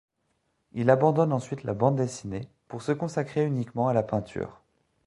Il 0.73 0.89
abandonne 0.89 1.31
ensuite 1.31 1.63
la 1.63 1.75
bande 1.75 1.97
dessinée 1.97 2.49
pour 2.67 2.81
se 2.81 2.91
consacrer 2.91 3.45
uniquement 3.45 3.87
à 3.87 3.93
la 3.93 4.01
peinture. 4.01 4.59